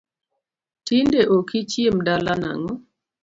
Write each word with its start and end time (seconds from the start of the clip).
Tinde 0.85 1.21
ok 1.37 1.49
ichiem 1.61 1.95
dala 2.05 2.33
nang'o 2.43 2.73